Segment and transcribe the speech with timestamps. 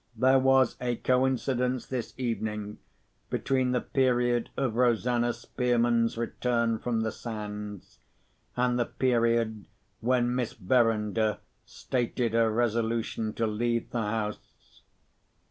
[0.15, 2.79] There was a coincidence, this evening,
[3.29, 7.99] between the period of Rosanna Spearman's return from the Sands
[8.57, 9.67] and the period
[9.99, 11.37] when Miss Verinder
[11.67, 14.81] stated her resolution to leave the house.